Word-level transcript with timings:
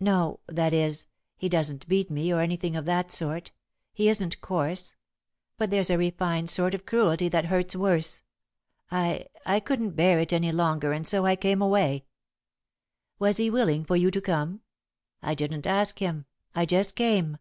"No, 0.00 0.40
that 0.46 0.72
is, 0.72 1.06
he 1.36 1.50
doesn't 1.50 1.86
beat 1.86 2.10
me 2.10 2.32
or 2.32 2.40
anything 2.40 2.76
of 2.76 2.86
that 2.86 3.12
sort. 3.12 3.52
He 3.92 4.08
isn't 4.08 4.40
coarse. 4.40 4.96
But 5.58 5.68
there's 5.68 5.90
a 5.90 5.98
refined 5.98 6.48
sort 6.48 6.74
of 6.74 6.86
cruelty 6.86 7.28
that 7.28 7.44
hurts 7.44 7.76
worse. 7.76 8.22
I 8.90 9.26
I 9.44 9.60
couldn't 9.60 9.90
bear 9.90 10.18
it 10.18 10.32
any 10.32 10.50
longer, 10.50 10.92
and 10.92 11.06
so 11.06 11.26
I 11.26 11.36
came 11.36 11.60
away." 11.60 12.06
"Was 13.18 13.36
he 13.36 13.50
willing 13.50 13.84
for 13.84 13.96
you 13.96 14.10
to 14.12 14.20
come?" 14.22 14.62
"I 15.20 15.34
didn't 15.34 15.66
ask 15.66 15.98
him. 15.98 16.24
I 16.54 16.64
just 16.64 16.96
came." 16.96 17.36